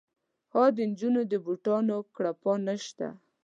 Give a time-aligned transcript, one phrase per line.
[0.53, 3.07] ها د نجونو د بوټونو کړپا نه شته